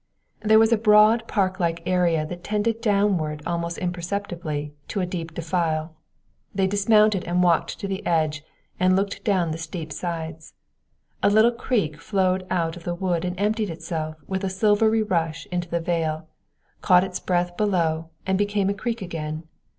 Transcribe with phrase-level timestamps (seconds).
[0.39, 5.35] There was a broad park like area that tended downward almost imperceptibly to a deep
[5.35, 5.93] defile.
[6.55, 8.43] They dismounted and walked to the edge
[8.79, 10.55] and looked down the steep sides.
[11.21, 15.45] A little creek flowed out of the wood and emptied itself with a silvery rush
[15.51, 16.27] into the vale,
[16.81, 19.43] caught its breath below, and became a creek again.